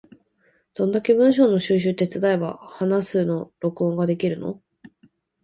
[0.73, 4.59] どんだけ文章の収集手伝えば話すの録音ができるの？